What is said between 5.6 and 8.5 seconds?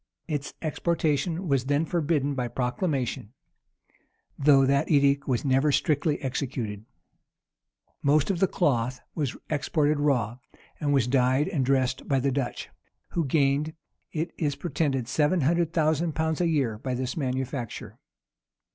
strictly executed. Most of the